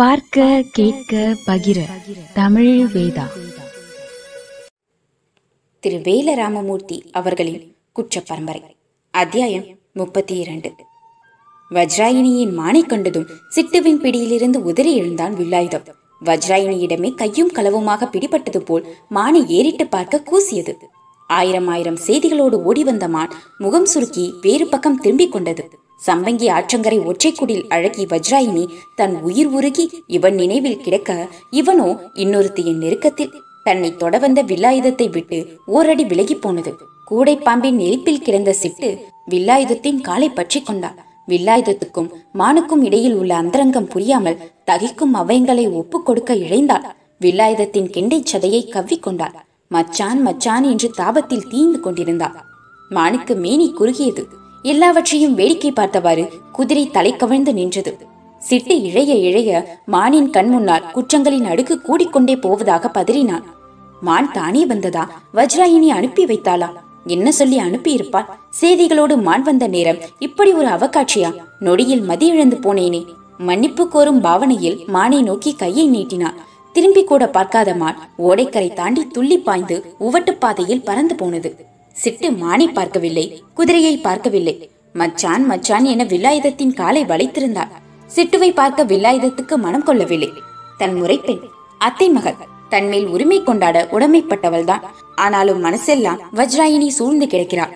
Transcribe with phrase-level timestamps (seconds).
[0.00, 1.80] பார்க்க கேட்க பகிர.
[2.34, 3.22] தமிழ் வேதா.
[5.80, 8.76] திரு வேல ராமமூர்த்தி அவர்களின் குற்ற பரம்பரை
[9.10, 10.72] அத்தியாயம் முப்பத்தி இரண்டு
[11.70, 15.86] வஜ்ராயினியின் மானை கண்டதும் சிட்டுவின் பிடியிலிருந்து உதறி எழுந்தான் வில்லாயுதம்.
[16.24, 20.74] வஜ்ராயினியிடமே கையும் களவுமாக பிடிபட்டது போல் மானை ஏறிட்டு பார்க்க கூசியது.
[21.26, 25.79] ஆயிரம் ஆயிரம் செய்திகளோடு ஓடி வந்த மான் முகம் சுருக்கி வேறு பக்கம் திரும்பிக் கொண்டது.
[26.06, 29.84] சம்பங்கி ஆற்றங்கரை ஒற்றைக்குடில் அழகி வஜ்ராயினி தன் உயிர் உருகி
[30.16, 31.10] இவன் நினைவில் கிடக்க
[31.60, 31.88] இவனோ
[32.22, 36.72] இன்னொருத்தியின் நெருக்கத்தில் தன்னை தொட வந்த வில்லாயுதத்தை விட்டு ஓரடி விலகி போனது.
[37.04, 38.88] கூடை பாம்பின் நெருப்பில் கிடந்த சிட்டு
[39.32, 40.98] வில்லாயுதத்தின் காலை பற்றி கொண்டாள்.
[41.28, 42.08] வில்லாயுதத்துக்கும்
[42.38, 46.86] மானுக்கும் இடையில் உள்ள அந்தரங்கம் புரியாமல் தகிக்கும் அவயங்களை ஒப்பு கொடுக்க இழைந்தாள்.
[47.20, 49.36] வில்லாயுதத்தின் கெண்டை சதையை கவ்விக்கொண்டாள்
[49.68, 52.36] மச்சான் மச்சான் என்று தாபத்தில் தீந்து கொண்டிருந்தாள்.
[52.90, 54.22] மானுக்கு மேனி குறுகியது.
[54.62, 57.96] எல்லாவற்றையும் வேடிக்கை பார்த்தவாறு குதிரை தலை கவிழ்ந்து நின்றது.
[58.48, 63.42] சிட்டு இழைய இழைய மானின் கண் முன்னால் குற்றங்களின் அடுக்கு கூடிக்கொண்டே போவதாக பதறினான்.
[64.00, 65.22] மான் தானே வந்ததா?
[65.34, 66.68] வஜ்ராயினி அனுப்பி வைத்தாளா?
[67.06, 71.34] என்ன சொல்லி அனுப்பி இருப்பாள் செய்திகளோடு மான் வந்த நேரம் இப்படி ஒரு அவகாட்சியா?
[71.58, 73.04] நொடியில் மதி இழந்து போனேனே.
[73.38, 76.34] மன்னிப்பு கோரும் பாவனையில் மானை நோக்கி கையை நீட்டினான்
[76.72, 81.69] திரும்பி கூட பார்க்காத மான் ஓடைக்கரை தாண்டி துள்ளி பாய்ந்து உவட்டுப் பாதையில் பறந்து போனது.
[82.02, 84.54] சிட்டு மானை பார்க்கவில்லை குதிரையை பார்க்கவில்லை.
[84.92, 87.74] மச்சான் மச்சான் என வில்லாயுதத்தின் காலை வளைத்திருந்தாள்
[88.10, 90.30] சிட்டுவை பார்க்க வில்லாயுதத்துக்கு மனம் கொள்ளவில்லை.
[90.78, 91.44] தன் முறைப்பெண்
[91.78, 92.40] அத்தை மகள்
[92.72, 94.84] தன்மேல் உரிமை கொண்டாட உடமைப்பட்டவள்தான்.
[95.14, 97.74] ஆனாலும் மனசெல்லாம் வஜ்ராயினி சூழ்ந்து கிடக்கிறாள்.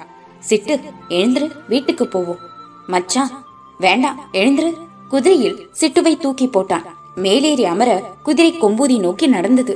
[0.49, 0.75] சிட்டு
[1.19, 2.43] எழுந்துரு வீட்டுக்கு போவோம்.
[2.87, 3.33] மச்சான்
[3.79, 4.73] வேண்டாம் எழுந்துரு.
[5.09, 6.87] குதிரையில் சிட்டுவை தூக்கி போட்டான்.
[7.25, 7.91] மேலேறி அமர
[8.23, 9.75] குதிரை கொம்பூதி நோக்கி நடந்தது.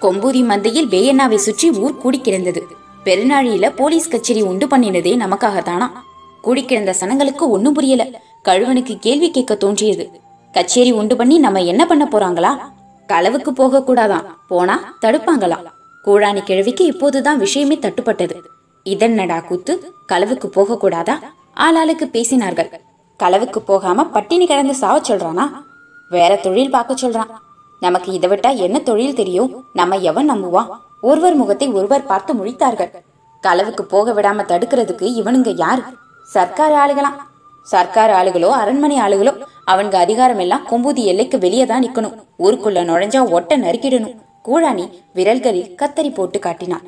[0.00, 2.66] கொம்பூதி மந்தையில் வேயண்ணாவை சுற்றி ஊர் கூடி கிடந்தது
[3.04, 5.90] பெருநாழியில போலீஸ் கச்சேரி உண்டு பண்ணினதே நமக்காகத்தானா?
[6.42, 8.06] கூடி கிடந்த சனங்களுக்கு ஒண்ணும் புரியல.
[8.44, 10.20] கழுவனுக்கு கேள்வி கேட்க தோன்றியது.
[10.52, 12.58] கச்சேரி உண்டு பண்ணி நம்ம என்ன பண்ண போறாங்களா?
[13.12, 15.56] களவுக்கு போக கூடாதான் போனா தடுப்பாங்களா?
[16.04, 18.40] கூழாணி கிழவிக்கு இப்போதுதான் விஷயமே தட்டுப்பட்டது.
[18.84, 19.92] இதன்னடா கூத்து?
[20.12, 21.20] களவுக்கு போக கூடாதா?
[21.56, 22.72] ஆளாளுக்கு பேசினார்கள்.
[23.22, 25.50] களவுக்கு போகாம பட்டினி கிடந்து சாவ சொல்றானா?
[26.08, 27.30] வேற தொழில் பார்க்க சொல்றான்.
[27.84, 29.50] நமக்கு இதை விட்டா என்ன தொழில் தெரியும்?
[29.72, 30.70] நம்ம எவன் நம்புவான்
[31.00, 32.90] ஒருவர் முகத்தை ஒருவர் பார்த்து முழித்தார்கள்.
[33.42, 35.82] களவுக்கு போக விடாம தடுக்கிறதுக்கு இவனுங்க யாரு?
[36.34, 37.18] சர்க்கார் ஆளுகளாம்
[37.66, 39.32] சர்க்கார் ஆளுகளோ அரண்மனை ஆளுகளோ?
[39.70, 42.16] அவனுங்க அதிகாரம் எல்லாம் கொம்பூதி எல்லைக்கு வெளியே தான் நிக்கணும்.
[42.44, 44.16] ஊருக்குள்ள நுழைஞ்சா ஒட்ட நறுக்கிடணும்.
[44.48, 44.84] கூழாணி
[45.18, 46.84] விரல்களில் கத்தரி போட்டு காட்டினான்.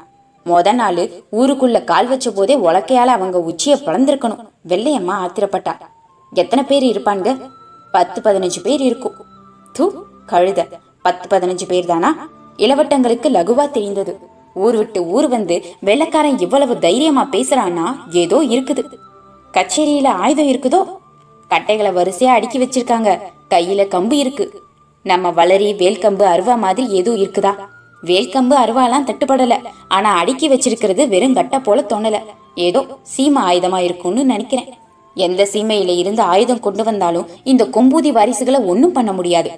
[0.46, 1.02] மொத நாள்
[1.38, 4.44] ஊருக்குள்ள கால் வச்ச போதே உலக்கையால அவங்க உச்சிய பிளந்திருக்கணும்.
[4.68, 5.74] வெள்ளையம்மா ஆத்திரப்பட்டா.
[6.32, 7.28] எத்தனை பேர் இருப்பாங்க
[7.96, 9.16] பத்து பதினஞ்சு பேர் இருக்கும்.
[9.76, 9.84] தூ
[10.30, 10.66] கழுத.
[11.02, 14.18] பத்து பதினஞ்சு பேர் தானா இளவட்டங்களுக்கு லகுவா தெரிந்தது.
[14.54, 18.84] ஊர் விட்டு ஊர் வந்து வெள்ளக்காரன் இவ்வளவு தைரியமா பேசுறான்னா ஏதோ இருக்குது.
[19.52, 20.80] கச்சேரியில ஆயுதம் இருக்குதோ?
[21.48, 23.18] கட்டைகளை வரிசையா அடுக்கி வச்சிருக்காங்க.
[23.50, 24.62] கையில கம்பு இருக்கு.
[25.02, 27.52] நம்ம வளரி வேல்கம்பு அருவா மாதிரி ஏதோ இருக்குதா?
[28.02, 29.54] வேல்கம்பு அருவாலாம் தட்டுப்படல.
[29.88, 32.18] ஆனா அடுக்கி வச்சிருக்கிறது வெறும் கட்டை போல தோணல.
[32.54, 34.74] ஏதோ சீமை ஆயுதமா இருக்கும்னு நினைக்கிறேன்.
[35.14, 39.50] எந்த சீமையில இருந்து ஆயுதம் கொண்டு வந்தாலும் இந்த கொம்பூதி வாரிசுகளை ஒன்னும் பண்ண முடியாது.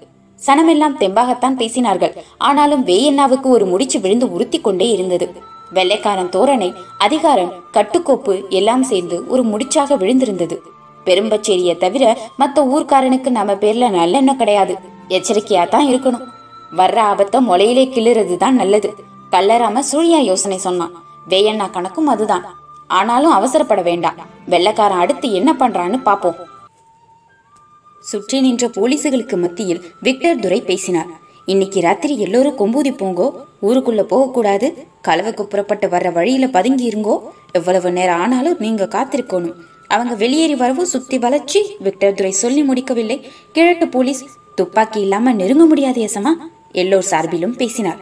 [0.47, 2.17] சனமெல்லாம் தெம்பாகத்தான் பேசினார்கள்.
[2.39, 5.33] ஆனாலும் வேயண்ணாவுக்கு ஒரு முடிச்சு விழுந்து உறுத்தி கொண்டே இருந்தது.
[5.71, 10.57] வெள்ளைக்காரன் தோரணை அதிகாரம் கட்டுக்கோப்பு எல்லாம் சேர்ந்து ஒரு முடிச்சாக விழுந்திருந்தது.
[11.05, 14.79] பெரும்பச்சேரியை தவிர மத்த ஊர்க்காரனுக்கு நம்ம பேர்ல நல்லெண்ணம் கிடையாது.
[15.09, 16.27] எச்சரிக்கையா தான் இருக்கணும்.
[16.77, 18.95] வர்ற ஆபத்தை முளையிலே கிள்ளுறது தான் நல்லது.
[19.31, 20.93] கல்லறாம சூழியா யோசனை சொன்னான்.
[21.29, 22.45] வேயண்ணா கணக்கும் அதுதான்.
[22.87, 24.15] ஆனாலும் அவசரப்பட வேண்டாம்.
[24.47, 26.37] வெள்ளைக்காரன் அடுத்து என்ன பண்றான்னு பாப்போம்.
[28.01, 31.07] சுற்றி நின்ற போலீசுகளுக்கு மத்தியில் விக்டர் துரை பேசினார்.
[31.45, 33.33] இன்னைக்கு ராத்திரி எல்லோரும் கொம்பூதி போங்கோ.
[33.63, 34.87] ஊருக்குள்ள போகக்கூடாது.
[35.03, 37.21] கலவைக்கு புறப்பட்டு வர்ற வழியில பதுங்கி இருங்கோ.
[37.53, 39.53] எவ்வளவு நேரம் ஆனாலும் நீங்க காத்திருக்கணும்.
[39.87, 43.31] அவங்க வெளியேறி வரவும் சுத்தி வளர்ச்சி விக்டர் துரை சொல்லி முடிக்கவில்லை.
[43.53, 44.25] கிழட்டு போலீஸ்
[44.55, 46.29] துப்பாக்கி இல்லாம நெருங்க முடியாது எசமா
[46.73, 47.99] எல்லோர் சார்பிலும் பேசினார்.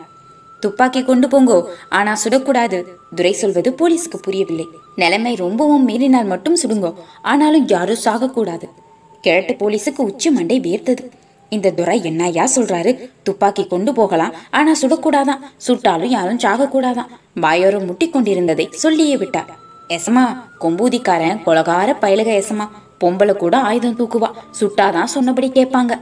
[0.60, 1.64] துப்பாக்கி கொண்டு போங்கோ.
[1.88, 2.84] ஆனா சுடக்கூடாது.
[3.14, 4.68] துரை சொல்வது போலீஸுக்கு புரியவில்லை.
[4.96, 6.94] நிலைமை ரொம்பவும் மீறினால் மட்டும் சுடுங்கோ.
[7.22, 8.68] ஆனாலும் யாரும் சாகக்கூடாது.
[9.20, 11.10] கிழட்டு போலீஸுக்கு உச்சி மண்டை வேர்த்தது.
[11.48, 13.10] இந்த துரை என்னையா சொல்றாரு?
[13.22, 15.38] துப்பாக்கி கொண்டு போகலாம் ஆனா சுடக்கூடாதான்.
[15.66, 17.06] சுட்டாலும் யாரும் சாகக்கூடாதான்.
[17.40, 20.24] பாயோரம் முட்டி கொண்டிருந்ததை சொல்லியே விட்டார் எசமா
[20.60, 22.68] கொம்பூதிக்காரன் கொலகார பயலுக எசமா.
[23.04, 24.30] பொம்பளை கூட ஆயுதம் தூக்குவா.
[24.60, 26.00] சுட்டாதான் சொன்னபடி கேட்பாங்க.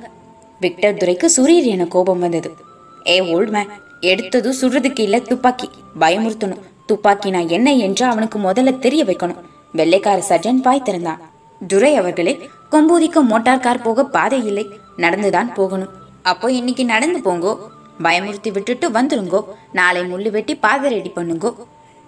[0.60, 2.54] விக்டர் துரைக்கு சுரீர் என கோபம் வந்தது.
[3.06, 3.68] ஏ ஓல்ட்மேன்
[4.00, 5.70] எடுத்ததும் சுடுறதுக்கு இல்ல துப்பாக்கி.
[6.00, 6.60] பயமுறுத்தணும்.
[6.92, 9.40] துப்பாக்கினா என்ன என்று அவனுக்கு முதல்ல தெரிய வைக்கணும்.
[9.72, 11.20] வெள்ளைக்கார சர்ஜன் பாய் திறந்தான்.
[11.68, 14.66] துரை அவர்களே கொம்பூதிக்கு மோட்டார் கார் போக பாதை இல்லை.
[14.96, 15.88] நடந்துதான் போகணும்.
[16.22, 17.58] அப்போ இன்னைக்கு நடந்து போங்கோ.
[18.02, 19.44] பயமுறுத்தி விட்டுட்டு வந்துருங்கோ.
[19.72, 21.54] நாளை முள்ளு வெட்டி பாதை ரெடி பண்ணுங்கோ.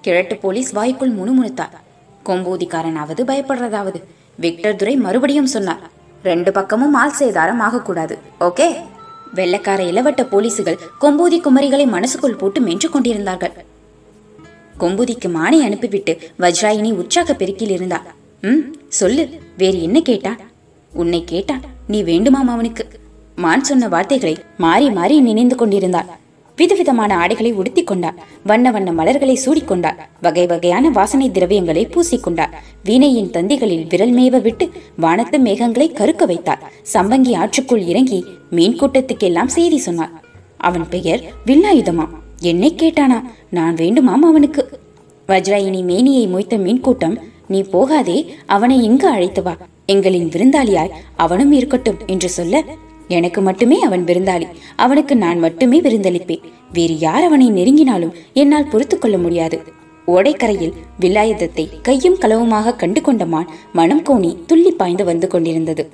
[0.01, 1.77] கிழட்டு போலீஸ் வாய்க்குள் முணுமுணுத்தார்.
[2.25, 4.03] கொம்பூதிக்காரனாவது பயப்படுறதாவது.
[4.37, 5.91] விக்டர் துரை மறுபடியும் சொன்னார்.
[6.23, 8.19] ரெண்டு பக்கமும் ஆள் சேதாரம் ஆகக்கூடாது.
[8.41, 8.77] ஓகே?
[9.35, 13.53] வெள்ளக்கார இளவட்ட போலீசுகள் கொம்பூதி குமரிகளை மனசுக்குள் போட்டு மென்று கொண்டிருந்தார்கள்.
[14.81, 18.03] கொம்புதிக்கு மானை அனுப்பிவிட்டு வஜ்ராயினி உற்சாக பெருக்கில் இருந்தா
[18.41, 19.29] ம் சொல்லு.
[19.57, 20.39] வேறு என்ன கேட்டான்
[20.93, 22.85] உன்னை கேட்டான் நீ வேண்டுமாம் அவனுக்கு
[23.37, 26.09] மான் சொன்ன வார்த்தைகளை மாறி மாறி நினைந்து கொண்டிருந்தாள்.
[26.57, 28.17] விதவிதமான ஆடைகளை உடுத்திக் கொண்டாள்.
[28.45, 32.55] வண்ண வண்ண மலர்களை சூடிக்கொண்டாள் வகை வகையான வாசனை திரவியங்களை பூசிக்கொண்டாள்
[32.85, 36.65] வீணையின் தந்திகளில் விரல் மேவ விட்டு வானத்து மேகங்களை கருக்க வைத்தாள்.
[36.95, 40.13] சம்பங்கி ஆற்றுக்குள் இறங்கி மீன் கூட்டத்துக்கெல்லாம் செய்தி சொன்னாள்.
[40.57, 43.23] அவன் பெயர் வில்லாயுதமாம் என்னை கேட்டானா?
[43.51, 44.81] நான் வேண்டுமாம் அவனுக்கு
[45.29, 47.19] வஜ்ராயினி மேனியை மொய்த்த மீன் கூட்டம்
[47.49, 49.57] நீ போகாதே அவனை இங்கு அழைத்து வா.
[49.93, 52.65] எங்களின் விருந்தாளியாய் அவனும் இருக்கட்டும் என்று சொல்ல
[53.09, 54.47] எனக்கு மட்டுமே அவன் விருந்தாளி.
[54.77, 56.43] அவனுக்கு நான் மட்டுமே விருந்தளிப்பேன்.
[56.73, 59.59] வேறு யார் அவனை நெருங்கினாலும் என்னால் பொறுத்து கொள்ள முடியாது.
[60.07, 65.85] ஓடைக்கரையில் வில்லாயுதத்தை கையும் களவுமாக கண்டு கொண்ட மான் மனம் கோணி துள்ளி பாய்ந்து வந்து கொண்டிருந்தது.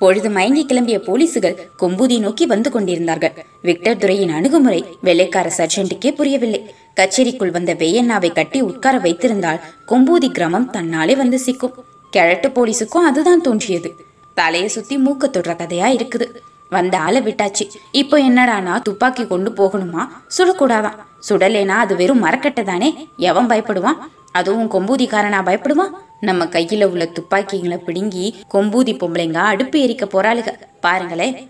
[0.00, 3.34] பொழுது மயங்கி கிளம்பிய போலீசுகள் கொம்பூதி நோக்கி வந்து கொண்டிருந்தார்கள்.
[3.62, 6.55] விக்டர் துரையின் அணுகுமுறை வெள்ளைக்கார சர்ஜென்ட்டுக்கே புரியவில்லை.
[7.00, 11.74] கச்சேரிக்குள் வந்த வேயண்ணாவை கட்டி உட்கார வைத்திருந்தால் கொம்பூதி கிராமம் தன்னாலே வந்து சிக்கும்.
[12.10, 13.94] கிழட்டு போலீஸுக்கும் அதுதான் தோன்றியது.
[14.34, 16.26] தலையை சுத்தி மூக்க தொடுற கதையா இருக்குது.
[16.70, 17.70] வந்த ஆளை விட்டாச்சு.
[17.92, 20.08] இப்போ என்னடானா துப்பாக்கி கொண்டு போகணுமா?
[20.38, 20.94] சுடக்கூடாதான்.
[21.28, 23.96] சுடலேனா அது வெறும் மரக்கட்டை தானே எவன் பயப்படுவான்?
[24.32, 25.90] அதுவும் கொம்பூதிக்காரனா பயப்படுவான்?
[26.20, 30.48] நம்ம கையில உள்ள துப்பாக்கிங்களை பிடுங்கி கொம்பூதி பொம்பளைங்க அடுப்பு எரிக்க போறாளுக.
[30.82, 31.48] பாருங்களே.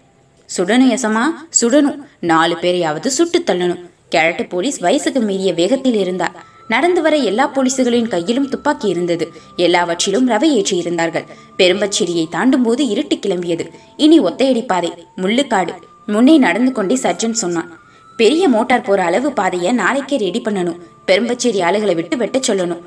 [0.56, 1.24] சுடணும் எசமா
[1.60, 1.98] சுடணும்.
[2.20, 3.94] நாலு பேரையாவது சுட்டு தள்ளணும்.
[4.12, 6.36] கேரட்டு போலீஸ் வயசுக்கு மீறிய வேகத்தில் இருந்தார்.
[6.68, 9.32] நடந்து வர எல்லா போலீசுகளின் கையிலும் துப்பாக்கி இருந்தது.
[9.56, 11.26] எல்லாவற்றிலும் ரவை ஏற்றி இருந்தார்கள்
[11.58, 13.64] பெரும்பச்சேரியை தாண்டும் போது இருட்டு கிளம்பியது.
[13.96, 15.74] இனி ஒத்தையடி பாதை முள்ளுக்காடு.
[16.06, 17.70] முன்னே நடந்து கொண்டே சர்ஜன் சொன்னான்
[18.16, 20.78] பெரிய மோட்டார் போற அளவு பாதையை நாளைக்கே ரெடி பண்ணணும்.
[21.06, 22.82] பெரும்பச்சேரி ஆளுகளை விட்டு வெட்டச் சொல்லணும்.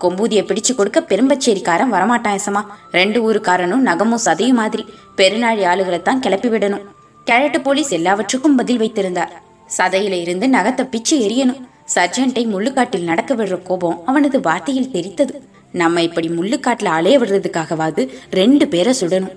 [0.00, 2.62] கொம்பூதிய பிடிச்சு கொடுக்க பெரும்பச்சேரிக்காரன் வரமாட்டான் எசமா.
[2.90, 4.84] ரெண்டு ஊருக்காரனும் நகமும் சதையும் மாதிரி.
[5.16, 6.84] பெருநாழி ஆளுகளை தான் கிளப்பி விடணும்.
[7.26, 9.32] கேரட்டு போலீஸ் எல்லாவற்றுக்கும் பதில் வைத்திருந்தார்.
[9.78, 11.60] சதையில இருந்து நகத்தை பிச்சு எரியணும்.
[11.94, 15.34] சர்ஜென்ட்டை முள்ளுக்காட்டில் நடக்க விடுற கோபம் அவனது வார்த்தையில் தெரித்தது.
[15.72, 19.36] நம்ம இப்படி முள்ளுக்காட்டில் அலைய விடுறதுக்காகவாது ரெண்டு பேரை சுடணும்.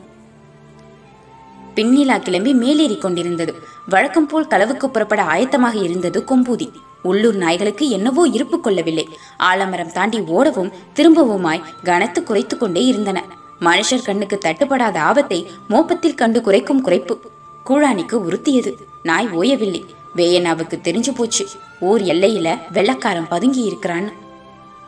[1.76, 3.54] பின்னிலா கிளம்பி மேலேறி கொண்டிருந்தது.
[3.90, 6.68] வழக்கம் போல் களவுக்கு புறப்பட ஆயத்தமாக இருந்தது கொம்பூதி.
[7.04, 9.08] உள்ளூர் நாய்களுக்கு என்னவோ இருப்பு கொள்ளவில்லை.
[9.38, 13.24] ஆலமரம் தாண்டி ஓடவும் திரும்பவுமாய் கனத்து குறைத்து கொண்டே இருந்தன.
[13.62, 17.18] மனுஷர் கண்ணுக்கு தட்டுப்படாத ஆபத்தை மோப்பத்தில் கண்டு குறைக்கும் குறைப்பு.
[17.66, 18.74] கூழானிக்கு உறுத்தியது.
[19.04, 19.84] நாய் ஓயவில்லை.
[20.16, 21.48] வேயனாவுக்கு தெரிஞ்சு போச்சு.
[21.80, 24.12] ஊர் எல்லையில வெள்ளக்காரன் பதுங்கி இருக்கிறான்னு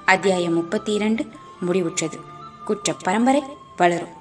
[0.06, 1.25] அத்தியாயம் முப்பத்தி இரண்டு
[1.68, 2.19] முடிவுற்றது.
[2.65, 3.44] குற்ற பரம்பரை
[3.77, 4.17] வளரும்.